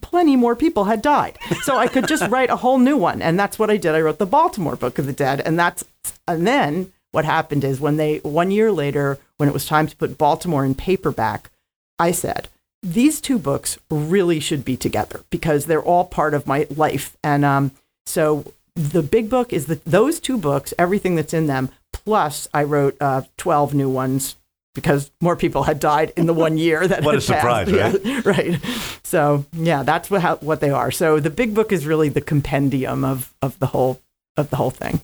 Plenty 0.01 0.35
more 0.35 0.55
people 0.55 0.85
had 0.85 1.03
died, 1.03 1.37
so 1.61 1.77
I 1.77 1.87
could 1.87 2.07
just 2.07 2.27
write 2.31 2.49
a 2.49 2.55
whole 2.55 2.79
new 2.79 2.97
one, 2.97 3.21
and 3.21 3.39
that's 3.39 3.59
what 3.59 3.69
I 3.69 3.77
did. 3.77 3.93
I 3.93 4.01
wrote 4.01 4.17
the 4.17 4.25
Baltimore 4.25 4.75
Book 4.75 4.97
of 4.97 5.05
the 5.05 5.13
Dead, 5.13 5.39
and 5.39 5.59
that's 5.59 5.85
and 6.27 6.47
then 6.47 6.91
what 7.11 7.25
happened 7.25 7.63
is 7.63 7.79
when 7.79 7.97
they 7.97 8.17
one 8.19 8.49
year 8.49 8.71
later, 8.71 9.19
when 9.37 9.47
it 9.47 9.53
was 9.53 9.67
time 9.67 9.85
to 9.85 9.95
put 9.95 10.17
Baltimore 10.17 10.65
in 10.65 10.73
paperback, 10.73 11.51
I 11.99 12.11
said, 12.11 12.49
these 12.83 13.21
two 13.21 13.37
books 13.37 13.77
really 13.89 14.39
should 14.39 14.65
be 14.65 14.77
together 14.77 15.21
because 15.29 15.65
they're 15.65 15.81
all 15.81 16.05
part 16.05 16.33
of 16.33 16.47
my 16.47 16.67
life. 16.75 17.15
And 17.23 17.45
um, 17.45 17.71
so 18.07 18.53
the 18.75 19.01
big 19.03 19.29
book 19.29 19.51
is 19.53 19.65
the, 19.65 19.79
those 19.85 20.19
two 20.19 20.37
books, 20.37 20.73
everything 20.79 21.15
that's 21.15 21.33
in 21.33 21.47
them, 21.47 21.69
plus 21.91 22.47
I 22.53 22.63
wrote 22.63 22.95
uh, 23.01 23.21
12 23.37 23.73
new 23.73 23.89
ones 23.89 24.35
because 24.75 25.09
more 25.21 25.35
people 25.35 25.63
had 25.63 25.79
died 25.79 26.13
in 26.15 26.27
the 26.27 26.33
one 26.33 26.57
year 26.67 26.87
that 26.87 27.03
What 27.03 27.15
a 27.15 27.33
had 27.33 27.41
passed. 27.41 27.69
surprise, 27.69 27.99
Yeah, 28.05 28.21
right. 28.25 28.59
So 29.03 29.45
yeah, 29.53 29.81
that's 29.83 30.09
what, 30.11 30.21
how, 30.21 30.35
what 30.37 30.59
they 30.59 30.69
are. 30.69 30.91
So 30.91 31.19
the 31.19 31.31
big 31.31 31.53
book 31.55 31.71
is 31.71 31.85
really 31.87 32.09
the 32.09 32.21
compendium 32.21 33.03
of, 33.03 33.33
of 33.41 33.57
the 33.59 33.67
whole 33.67 33.99
of 34.37 34.49
the 34.51 34.55
whole 34.57 34.69
thing. 34.71 35.01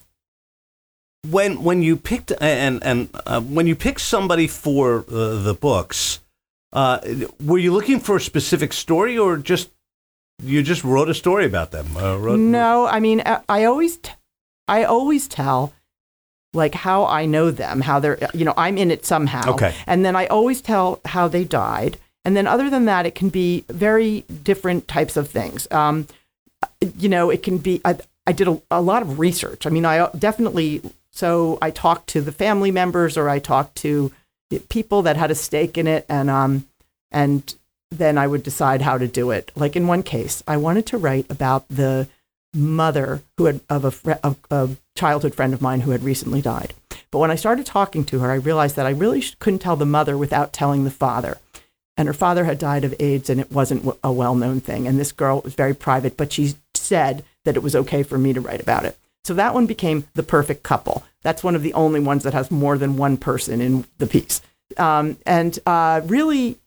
when 1.30 1.64
when 1.64 1.82
you 1.82 1.96
picked 1.98 2.32
and 2.42 2.84
and 2.84 3.10
uh, 3.26 3.42
when 3.42 3.66
you 3.66 3.76
picked 3.76 4.02
somebody 4.02 4.48
for 4.48 5.00
uh, 5.10 5.42
the 5.42 5.56
books, 5.60 6.20
uh, 6.74 7.00
were 7.44 7.58
you 7.58 7.74
looking 7.74 8.00
for 8.00 8.18
a 8.18 8.22
specific 8.22 8.74
story 8.74 9.18
or 9.18 9.38
just 9.38 9.70
you 10.42 10.64
just 10.64 10.84
wrote 10.84 11.10
a 11.10 11.14
story 11.14 11.46
about 11.46 11.72
them? 11.72 11.96
Uh, 11.96 12.18
wrote, 12.18 12.40
No, 12.40 12.88
I 12.88 13.00
mean, 13.00 13.22
I 13.26 13.42
I 13.48 13.64
always, 13.66 13.98
t- 13.98 14.12
I 14.68 14.84
always 14.84 15.28
tell 15.28 15.74
like 16.54 16.76
how 16.76 17.06
I 17.06 17.26
know 17.26 17.52
them, 17.52 17.82
how 17.82 18.00
they're, 18.00 18.18
you 18.34 18.46
know, 18.46 18.54
I'm 18.56 18.78
in 18.78 18.92
it 18.92 19.06
somehow. 19.06 19.54
Okay. 19.54 19.74
And 19.88 20.06
then 20.06 20.16
I 20.16 20.28
always 20.28 20.62
tell 20.62 21.00
how 21.06 21.28
they 21.28 21.44
died. 21.44 21.98
And 22.26 22.38
then 22.38 22.48
other 22.48 22.70
than 22.70 22.86
that, 22.86 23.06
it 23.06 23.16
can 23.16 23.30
be 23.30 23.66
very 23.70 24.22
different 24.44 24.88
types 24.88 25.18
of 25.18 25.30
things. 25.30 25.68
Um, 25.72 26.08
you 26.98 27.10
know, 27.10 27.30
it 27.30 27.44
can 27.44 27.58
be, 27.58 27.82
I, 27.84 27.98
I 28.28 28.32
did 28.32 28.48
a, 28.48 28.62
a 28.72 28.82
lot 28.82 29.02
of 29.02 29.20
research. 29.20 29.66
I 29.66 29.70
mean, 29.70 29.86
I 29.86 30.08
definitely, 30.18 30.82
so 31.12 31.58
I 31.62 31.72
talked 31.72 32.08
to 32.10 32.22
the 32.22 32.32
family 32.32 32.72
members 32.72 33.18
or 33.18 33.30
I 33.30 33.40
talked 33.40 33.76
to 33.78 34.12
people 34.70 35.02
that 35.02 35.18
had 35.18 35.32
a 35.32 35.36
stake 35.36 35.78
in 35.78 35.88
it 35.88 36.06
and, 36.08 36.30
um, 36.30 36.68
and 37.12 37.56
then 37.98 38.18
I 38.18 38.28
would 38.28 38.44
decide 38.44 38.82
how 38.82 38.98
to 38.98 39.08
do 39.08 39.32
it. 39.32 39.52
Like 39.56 39.76
in 39.76 39.88
one 39.88 40.04
case, 40.04 40.44
I 40.48 40.58
wanted 40.58 40.86
to 40.88 40.98
write 40.98 41.26
about 41.30 41.68
the 41.70 42.08
mother 42.54 43.22
who 43.38 43.46
had 43.46 43.62
of 43.70 44.06
a, 44.06 44.38
a 44.52 44.70
childhood 44.96 45.36
friend 45.36 45.54
of 45.54 45.62
mine 45.62 45.82
who 45.82 45.92
had 45.92 46.04
recently 46.04 46.42
died. 46.42 46.74
But 47.12 47.20
when 47.20 47.32
I 47.32 47.36
started 47.36 47.66
talking 47.66 48.06
to 48.06 48.20
her, 48.20 48.32
I 48.32 48.36
realized 48.36 48.76
that 48.76 48.86
I 48.86 48.92
really 48.92 49.24
couldn't 49.40 49.60
tell 49.60 49.76
the 49.76 49.86
mother 49.86 50.18
without 50.18 50.54
telling 50.54 50.84
the 50.84 50.92
father. 50.92 51.38
And 51.96 52.08
her 52.08 52.14
father 52.14 52.46
had 52.46 52.58
died 52.58 52.84
of 52.84 52.96
AIDS, 53.00 53.30
and 53.30 53.40
it 53.40 53.52
wasn't 53.52 53.88
a 54.04 54.12
well 54.12 54.34
known 54.34 54.60
thing. 54.60 54.88
And 54.88 55.00
this 55.00 55.12
girl 55.12 55.42
was 55.42 55.54
very 55.54 55.76
private, 55.76 56.18
but 56.18 56.34
she 56.34 56.56
said 56.74 57.24
that 57.46 57.56
it 57.56 57.62
was 57.62 57.76
okay 57.76 58.02
for 58.02 58.18
me 58.18 58.34
to 58.34 58.42
write 58.42 58.62
about 58.62 58.86
it. 58.86 58.98
So 59.24 59.34
that 59.36 59.54
one 59.54 59.68
became 59.68 60.08
the 60.16 60.24
perfect 60.24 60.64
couple. 60.64 61.04
That's 61.22 61.44
one 61.44 61.56
of 61.56 61.62
the 61.62 61.74
only 61.74 62.00
ones 62.00 62.24
that 62.24 62.34
has 62.34 62.52
more 62.52 62.78
than 62.78 62.98
one 62.98 63.18
person 63.18 63.62
in 63.62 63.86
the 64.00 64.08
piece. 64.08 64.42
Um, 64.78 65.18
and 65.26 65.58
uh, 65.66 66.02
really, 66.06 66.58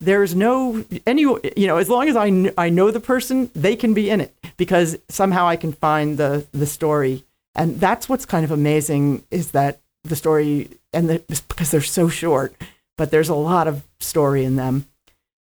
there's 0.00 0.34
no 0.34 0.84
any 1.06 1.22
you 1.22 1.66
know 1.66 1.78
as 1.78 1.88
long 1.88 2.08
as 2.08 2.16
I, 2.16 2.30
kn- 2.30 2.54
I 2.58 2.68
know 2.68 2.90
the 2.90 3.00
person 3.00 3.50
they 3.54 3.76
can 3.76 3.94
be 3.94 4.10
in 4.10 4.20
it 4.20 4.34
because 4.56 4.98
somehow 5.08 5.46
i 5.46 5.56
can 5.56 5.72
find 5.72 6.18
the 6.18 6.46
the 6.52 6.66
story. 6.66 7.24
And 7.54 7.80
that's 7.80 8.06
what's 8.06 8.26
kind 8.26 8.44
of 8.44 8.50
amazing 8.50 9.24
is 9.30 9.52
that 9.52 9.80
the 10.04 10.16
story 10.16 10.68
and 10.92 11.08
the, 11.08 11.22
because 11.48 11.70
they're 11.70 11.80
so 11.80 12.08
short 12.08 12.54
but 12.98 13.10
there's 13.10 13.28
a 13.28 13.34
lot 13.34 13.68
of 13.68 13.82
story 14.00 14.42
in 14.44 14.56
them. 14.56 14.86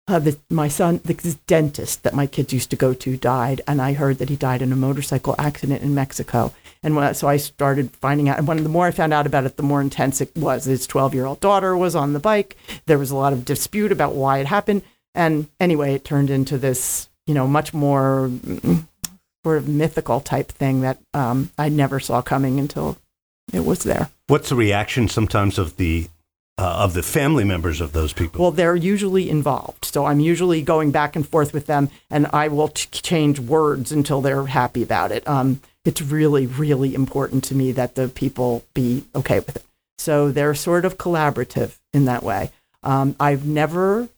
Uh, 0.07 0.19
the, 0.19 0.37
my 0.49 0.67
son 0.67 1.01
the 1.03 1.37
dentist 1.47 2.03
that 2.03 2.13
my 2.13 2.27
kids 2.27 2.53
used 2.53 2.69
to 2.69 2.75
go 2.75 2.93
to 2.93 3.17
died 3.17 3.59
and 3.67 3.81
i 3.81 3.93
heard 3.93 4.19
that 4.19 4.29
he 4.29 4.35
died 4.35 4.61
in 4.61 4.71
a 4.71 4.75
motorcycle 4.75 5.33
accident 5.39 5.81
in 5.81 5.95
mexico 5.95 6.53
and 6.83 6.95
when, 6.95 7.13
so 7.13 7.27
i 7.27 7.37
started 7.37 7.91
finding 7.95 8.29
out 8.29 8.37
and 8.37 8.47
when 8.47 8.61
the 8.63 8.69
more 8.69 8.87
i 8.87 8.91
found 8.91 9.13
out 9.13 9.25
about 9.25 9.45
it 9.45 9.57
the 9.57 9.63
more 9.63 9.81
intense 9.81 10.21
it 10.21 10.35
was 10.35 10.65
his 10.65 10.87
12 10.87 11.13
year 11.13 11.25
old 11.25 11.39
daughter 11.39 11.75
was 11.75 11.95
on 11.95 12.13
the 12.13 12.19
bike 12.19 12.57
there 12.85 12.97
was 12.97 13.11
a 13.11 13.15
lot 13.15 13.33
of 13.33 13.45
dispute 13.45 13.91
about 13.91 14.13
why 14.13 14.39
it 14.39 14.47
happened 14.47 14.81
and 15.13 15.47
anyway 15.59 15.93
it 15.93 16.03
turned 16.03 16.29
into 16.29 16.57
this 16.57 17.09
you 17.25 17.33
know 17.33 17.47
much 17.47 17.73
more 17.73 18.29
mm, 18.29 18.87
sort 19.43 19.57
of 19.57 19.67
mythical 19.67 20.19
type 20.19 20.51
thing 20.51 20.81
that 20.81 20.99
um, 21.13 21.49
i 21.57 21.69
never 21.69 21.99
saw 21.99 22.21
coming 22.21 22.59
until 22.59 22.97
it 23.53 23.65
was 23.65 23.83
there 23.83 24.09
What's 24.27 24.49
the 24.49 24.55
reaction 24.55 25.07
sometimes 25.07 25.59
of 25.59 25.77
the 25.77 26.07
uh, 26.57 26.77
of 26.79 26.93
the 26.93 27.03
family 27.03 27.43
members 27.43 27.79
of 27.79 27.91
those 27.91 28.13
people? 28.13 28.41
Well, 28.41 28.51
they're 28.51 28.75
usually 28.75 29.29
involved. 29.29 29.85
So 29.85 30.05
I'm 30.05 30.19
usually 30.19 30.61
going 30.61 30.91
back 30.91 31.15
and 31.15 31.27
forth 31.27 31.53
with 31.53 31.67
them, 31.67 31.89
and 32.09 32.27
I 32.27 32.47
will 32.47 32.69
ch- 32.69 32.89
change 33.03 33.39
words 33.39 33.91
until 33.91 34.21
they're 34.21 34.45
happy 34.45 34.81
about 34.81 35.11
it. 35.11 35.27
Um, 35.27 35.61
it's 35.85 36.01
really, 36.01 36.47
really 36.47 36.93
important 36.93 37.43
to 37.45 37.55
me 37.55 37.71
that 37.71 37.95
the 37.95 38.07
people 38.07 38.65
be 38.73 39.05
okay 39.15 39.39
with 39.39 39.55
it. 39.55 39.63
So 39.97 40.31
they're 40.31 40.55
sort 40.55 40.83
of 40.83 40.97
collaborative 40.97 41.77
in 41.93 42.05
that 42.05 42.23
way. 42.23 42.51
Um, 42.83 43.15
I've 43.19 43.45
never 43.45 44.09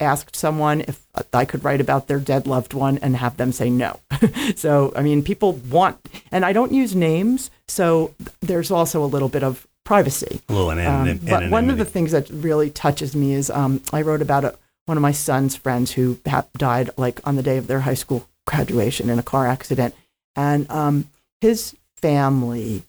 asked 0.00 0.36
someone 0.36 0.82
if 0.82 1.04
I 1.32 1.44
could 1.44 1.64
write 1.64 1.80
about 1.80 2.06
their 2.06 2.18
dead 2.18 2.46
loved 2.46 2.74
one 2.74 2.98
and 2.98 3.16
have 3.16 3.36
them 3.36 3.52
say 3.52 3.70
no. 3.70 4.00
so, 4.56 4.92
I 4.96 5.02
mean, 5.02 5.22
people 5.22 5.52
want, 5.52 5.98
and 6.30 6.44
I 6.44 6.52
don't 6.52 6.72
use 6.72 6.94
names. 6.94 7.50
So 7.68 8.14
there's 8.40 8.70
also 8.70 9.02
a 9.02 9.06
little 9.06 9.28
bit 9.28 9.42
of 9.42 9.66
privacy. 9.84 10.40
A 10.48 10.52
little 10.52 10.70
um, 10.70 11.18
but 11.18 11.50
one 11.50 11.70
of 11.70 11.78
the 11.78 11.84
things 11.84 12.12
that 12.12 12.28
really 12.30 12.70
touches 12.70 13.14
me 13.14 13.34
is 13.34 13.50
um, 13.50 13.82
I 13.92 14.02
wrote 14.02 14.22
about 14.22 14.44
a, 14.44 14.56
one 14.86 14.96
of 14.96 15.02
my 15.02 15.12
son's 15.12 15.56
friends 15.56 15.92
who 15.92 16.18
ha- 16.26 16.46
died 16.56 16.90
like 16.96 17.20
on 17.24 17.36
the 17.36 17.42
day 17.42 17.58
of 17.58 17.66
their 17.66 17.80
high 17.80 17.94
school 17.94 18.26
graduation 18.46 19.10
in 19.10 19.18
a 19.18 19.22
car 19.22 19.46
accident, 19.46 19.94
and 20.36 20.70
um, 20.70 21.08
his 21.40 21.76
family 21.96 22.84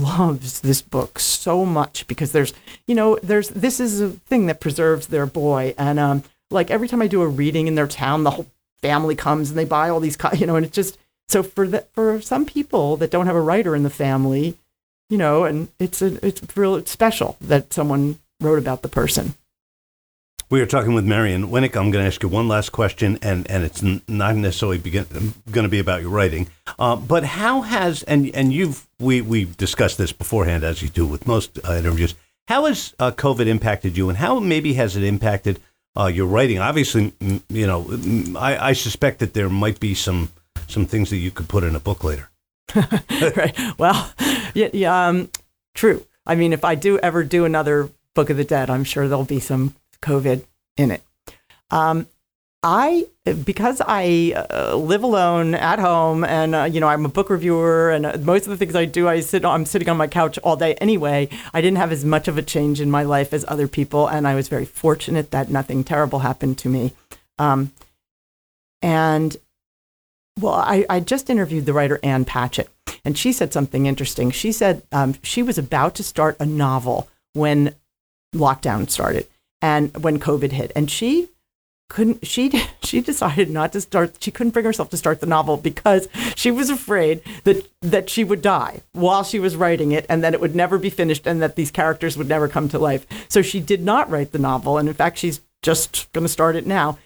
loves 0.00 0.60
this 0.60 0.82
book 0.82 1.18
so 1.18 1.64
much 1.64 2.06
because 2.06 2.32
there's 2.32 2.52
you 2.86 2.94
know 2.94 3.18
there's 3.22 3.50
this 3.50 3.78
is 3.78 4.00
a 4.00 4.10
thing 4.10 4.46
that 4.46 4.60
preserves 4.60 5.06
their 5.06 5.26
boy 5.26 5.72
and 5.78 6.00
um 6.00 6.24
like 6.50 6.72
every 6.72 6.88
time 6.88 7.00
I 7.00 7.06
do 7.06 7.22
a 7.22 7.28
reading 7.28 7.68
in 7.68 7.76
their 7.76 7.86
town 7.86 8.24
the 8.24 8.32
whole 8.32 8.46
family 8.82 9.14
comes 9.14 9.48
and 9.48 9.58
they 9.58 9.64
buy 9.64 9.88
all 9.88 10.00
these 10.00 10.18
you 10.36 10.46
know 10.46 10.56
and 10.56 10.66
it's 10.66 10.74
just 10.74 10.98
so 11.28 11.44
for 11.44 11.68
the, 11.68 11.86
for 11.92 12.20
some 12.20 12.44
people 12.46 12.96
that 12.96 13.12
don't 13.12 13.26
have 13.26 13.36
a 13.36 13.40
writer 13.40 13.76
in 13.76 13.84
the 13.84 13.90
family 13.90 14.56
you 15.10 15.18
know, 15.18 15.44
and 15.44 15.68
it's 15.78 16.00
a, 16.00 16.24
it's 16.24 16.40
real 16.56 16.82
special 16.86 17.36
that 17.42 17.74
someone 17.74 18.18
wrote 18.40 18.58
about 18.58 18.82
the 18.82 18.88
person. 18.88 19.34
We 20.50 20.60
are 20.60 20.66
talking 20.66 20.94
with 20.94 21.04
Marian 21.04 21.46
Winik. 21.46 21.76
I'm 21.76 21.92
going 21.92 22.02
to 22.02 22.08
ask 22.08 22.24
you 22.24 22.28
one 22.28 22.48
last 22.48 22.70
question, 22.72 23.20
and, 23.22 23.48
and 23.48 23.62
it's 23.62 23.84
not 24.08 24.34
necessarily 24.34 24.78
begin, 24.78 25.06
going 25.48 25.62
to 25.62 25.68
be 25.68 25.78
about 25.78 26.00
your 26.00 26.10
writing, 26.10 26.48
uh, 26.76 26.96
but 26.96 27.22
how 27.22 27.60
has 27.60 28.02
and 28.02 28.28
and 28.34 28.52
you've 28.52 28.88
we 28.98 29.20
we 29.20 29.44
discussed 29.44 29.96
this 29.96 30.12
beforehand 30.12 30.64
as 30.64 30.82
you 30.82 30.88
do 30.88 31.06
with 31.06 31.24
most 31.24 31.60
uh, 31.64 31.74
interviews. 31.74 32.16
How 32.48 32.64
has 32.64 32.96
uh, 32.98 33.12
COVID 33.12 33.46
impacted 33.46 33.96
you, 33.96 34.08
and 34.08 34.18
how 34.18 34.40
maybe 34.40 34.72
has 34.72 34.96
it 34.96 35.04
impacted 35.04 35.60
uh, 35.96 36.06
your 36.06 36.26
writing? 36.26 36.58
Obviously, 36.58 37.12
you 37.48 37.66
know, 37.68 37.86
I, 38.36 38.70
I 38.70 38.72
suspect 38.72 39.20
that 39.20 39.34
there 39.34 39.48
might 39.48 39.78
be 39.78 39.94
some 39.94 40.32
some 40.66 40.84
things 40.84 41.10
that 41.10 41.18
you 41.18 41.30
could 41.30 41.46
put 41.48 41.62
in 41.62 41.76
a 41.76 41.80
book 41.80 42.02
later. 42.02 42.28
right. 42.74 43.56
Well, 43.78 44.12
yeah, 44.54 44.70
yeah 44.72 45.06
um, 45.06 45.30
true. 45.76 46.04
I 46.26 46.34
mean, 46.34 46.52
if 46.52 46.64
I 46.64 46.74
do 46.74 46.98
ever 46.98 47.22
do 47.22 47.44
another 47.44 47.88
Book 48.16 48.30
of 48.30 48.36
the 48.36 48.44
Dead, 48.44 48.68
I'm 48.68 48.82
sure 48.82 49.06
there'll 49.06 49.24
be 49.24 49.38
some 49.38 49.76
COVID 50.02 50.44
in 50.76 50.90
it. 50.90 51.02
Um, 51.70 52.06
I, 52.62 53.06
because 53.44 53.80
I 53.86 54.34
uh, 54.50 54.76
live 54.76 55.02
alone 55.02 55.54
at 55.54 55.78
home, 55.78 56.24
and 56.24 56.54
uh, 56.54 56.64
you 56.64 56.78
know, 56.78 56.88
I'm 56.88 57.06
a 57.06 57.08
book 57.08 57.30
reviewer, 57.30 57.90
and 57.90 58.04
uh, 58.04 58.18
most 58.20 58.44
of 58.44 58.50
the 58.50 58.56
things 58.58 58.76
I 58.76 58.84
do, 58.84 59.08
I 59.08 59.20
sit, 59.20 59.46
I'm 59.46 59.64
sitting 59.64 59.88
on 59.88 59.96
my 59.96 60.06
couch 60.06 60.38
all 60.38 60.56
day 60.56 60.74
anyway. 60.74 61.30
I 61.54 61.62
didn't 61.62 61.78
have 61.78 61.90
as 61.90 62.04
much 62.04 62.28
of 62.28 62.36
a 62.36 62.42
change 62.42 62.80
in 62.80 62.90
my 62.90 63.02
life 63.02 63.32
as 63.32 63.46
other 63.48 63.66
people, 63.66 64.08
and 64.08 64.28
I 64.28 64.34
was 64.34 64.48
very 64.48 64.66
fortunate 64.66 65.30
that 65.30 65.48
nothing 65.48 65.84
terrible 65.84 66.18
happened 66.18 66.58
to 66.58 66.68
me. 66.68 66.92
Um, 67.38 67.72
and 68.82 69.38
well, 70.38 70.54
I, 70.54 70.84
I 70.90 71.00
just 71.00 71.30
interviewed 71.30 71.64
the 71.64 71.72
writer 71.72 71.98
Ann 72.02 72.26
Patchett, 72.26 72.68
and 73.06 73.16
she 73.16 73.32
said 73.32 73.54
something 73.54 73.86
interesting. 73.86 74.30
She 74.30 74.52
said 74.52 74.82
um, 74.92 75.14
she 75.22 75.42
was 75.42 75.56
about 75.56 75.94
to 75.94 76.02
start 76.02 76.36
a 76.38 76.44
novel 76.44 77.08
when 77.32 77.74
lockdown 78.34 78.90
started 78.90 79.26
and 79.62 79.96
when 80.02 80.18
COVID 80.18 80.52
hit, 80.52 80.72
and 80.74 80.90
she 80.90 81.28
couldn't. 81.88 82.26
She 82.26 82.50
she 82.82 83.00
decided 83.00 83.50
not 83.50 83.72
to 83.72 83.80
start. 83.80 84.16
She 84.20 84.30
couldn't 84.30 84.52
bring 84.52 84.64
herself 84.64 84.90
to 84.90 84.96
start 84.96 85.20
the 85.20 85.26
novel 85.26 85.56
because 85.56 86.08
she 86.36 86.50
was 86.50 86.70
afraid 86.70 87.22
that 87.44 87.68
that 87.82 88.08
she 88.08 88.24
would 88.24 88.42
die 88.42 88.82
while 88.92 89.24
she 89.24 89.38
was 89.38 89.56
writing 89.56 89.92
it, 89.92 90.06
and 90.08 90.24
that 90.24 90.34
it 90.34 90.40
would 90.40 90.54
never 90.54 90.78
be 90.78 90.90
finished, 90.90 91.26
and 91.26 91.42
that 91.42 91.56
these 91.56 91.70
characters 91.70 92.16
would 92.16 92.28
never 92.28 92.48
come 92.48 92.68
to 92.68 92.78
life. 92.78 93.06
So 93.28 93.42
she 93.42 93.60
did 93.60 93.82
not 93.82 94.10
write 94.10 94.32
the 94.32 94.38
novel, 94.38 94.78
and 94.78 94.88
in 94.88 94.94
fact, 94.94 95.18
she's 95.18 95.40
just 95.62 96.10
going 96.12 96.24
to 96.24 96.32
start 96.32 96.56
it 96.56 96.66
now. 96.66 96.98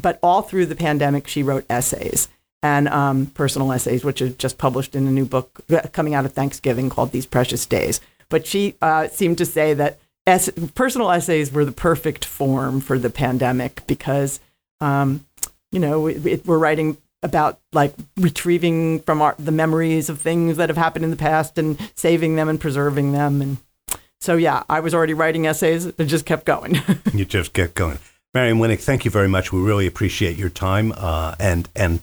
but 0.00 0.18
all 0.22 0.42
through 0.42 0.66
the 0.66 0.74
pandemic, 0.74 1.28
she 1.28 1.44
wrote 1.44 1.64
essays 1.70 2.28
and 2.62 2.88
um, 2.88 3.26
personal 3.26 3.72
essays, 3.72 4.04
which 4.04 4.20
are 4.20 4.28
just 4.28 4.58
published 4.58 4.94
in 4.94 5.06
a 5.06 5.10
new 5.10 5.24
book 5.24 5.60
uh, 5.70 5.80
coming 5.92 6.14
out 6.14 6.24
of 6.24 6.32
Thanksgiving 6.32 6.90
called 6.90 7.12
These 7.12 7.26
Precious 7.26 7.64
Days. 7.66 8.00
But 8.28 8.46
she 8.46 8.76
uh, 8.82 9.08
seemed 9.08 9.38
to 9.38 9.46
say 9.46 9.74
that 9.74 9.98
es- 10.30 10.50
personal 10.74 11.10
essays 11.10 11.52
were 11.52 11.64
the 11.64 11.72
perfect 11.72 12.24
form 12.24 12.80
for 12.80 12.98
the 12.98 13.10
pandemic 13.10 13.86
because, 13.86 14.40
um, 14.80 15.26
you 15.72 15.78
know, 15.78 16.00
we, 16.00 16.14
we, 16.14 16.36
we're 16.44 16.58
writing 16.58 16.96
about 17.22 17.60
like 17.72 17.94
retrieving 18.16 19.00
from 19.00 19.20
our, 19.20 19.34
the 19.38 19.52
memories 19.52 20.08
of 20.08 20.20
things 20.20 20.56
that 20.56 20.68
have 20.68 20.78
happened 20.78 21.04
in 21.04 21.10
the 21.10 21.16
past 21.16 21.58
and 21.58 21.78
saving 21.94 22.36
them 22.36 22.48
and 22.48 22.60
preserving 22.60 23.12
them. 23.12 23.42
And 23.42 23.58
so, 24.20 24.36
yeah, 24.36 24.62
I 24.68 24.80
was 24.80 24.94
already 24.94 25.14
writing 25.14 25.46
essays. 25.46 25.86
It 25.86 26.04
just 26.06 26.24
kept 26.24 26.46
going. 26.46 26.78
you 27.12 27.24
just 27.24 27.52
kept 27.52 27.74
going. 27.74 27.98
Marian 28.32 28.58
Winik, 28.58 28.80
thank 28.80 29.04
you 29.04 29.10
very 29.10 29.28
much. 29.28 29.52
We 29.52 29.60
really 29.60 29.86
appreciate 29.86 30.36
your 30.36 30.50
time 30.50 30.92
uh, 30.96 31.34
and 31.40 31.68
and 31.74 32.00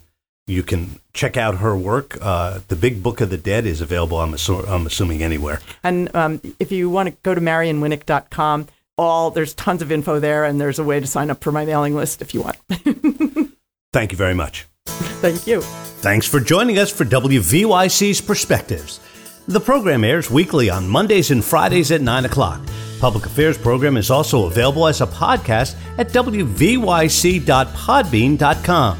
you 0.47 0.63
can 0.63 0.99
check 1.13 1.37
out 1.37 1.57
her 1.57 1.77
work. 1.77 2.17
Uh, 2.21 2.61
the 2.69 2.75
Big 2.75 3.03
Book 3.03 3.21
of 3.21 3.29
the 3.29 3.37
Dead 3.37 3.65
is 3.65 3.81
available, 3.81 4.19
I'm, 4.19 4.31
assu- 4.31 4.67
I'm 4.67 4.87
assuming, 4.87 5.21
anywhere. 5.21 5.59
And 5.83 6.13
um, 6.15 6.41
if 6.59 6.71
you 6.71 6.89
want 6.89 7.09
to 7.09 7.15
go 7.21 7.35
to 7.35 7.41
marionwinik.com, 7.41 8.67
all 8.97 9.29
there's 9.29 9.53
tons 9.53 9.83
of 9.83 9.91
info 9.91 10.19
there, 10.19 10.45
and 10.45 10.59
there's 10.59 10.79
a 10.79 10.83
way 10.83 10.99
to 10.99 11.05
sign 11.05 11.29
up 11.29 11.43
for 11.43 11.51
my 11.51 11.65
mailing 11.65 11.95
list 11.95 12.19
if 12.21 12.33
you 12.33 12.41
want. 12.41 12.55
Thank 13.93 14.11
you 14.11 14.17
very 14.17 14.33
much. 14.33 14.65
Thank 14.85 15.45
you. 15.45 15.61
Thanks 15.61 16.27
for 16.27 16.39
joining 16.39 16.79
us 16.79 16.91
for 16.91 17.05
WVYC's 17.05 18.21
Perspectives. 18.21 18.99
The 19.47 19.59
program 19.59 20.03
airs 20.03 20.31
weekly 20.31 20.69
on 20.69 20.87
Mondays 20.89 21.31
and 21.31 21.43
Fridays 21.43 21.91
at 21.91 22.01
9 22.01 22.25
o'clock. 22.25 22.61
Public 22.99 23.25
Affairs 23.25 23.57
program 23.57 23.97
is 23.97 24.09
also 24.09 24.45
available 24.45 24.87
as 24.87 25.01
a 25.01 25.07
podcast 25.07 25.75
at 25.97 26.09
wvyc.podbean.com. 26.09 28.97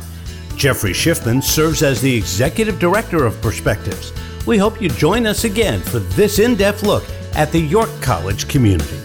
Jeffrey 0.58 0.92
Schiffman 0.92 1.44
serves 1.44 1.84
as 1.84 2.02
the 2.02 2.16
Executive 2.16 2.80
Director 2.80 3.26
of 3.26 3.40
Perspectives. 3.44 4.12
We 4.48 4.58
hope 4.58 4.82
you 4.82 4.90
join 4.90 5.28
us 5.28 5.44
again 5.44 5.80
for 5.82 6.00
this 6.00 6.40
in 6.40 6.56
depth 6.56 6.82
look 6.82 7.04
at 7.36 7.52
the 7.52 7.60
York 7.60 7.92
College 8.02 8.48
community. 8.48 8.98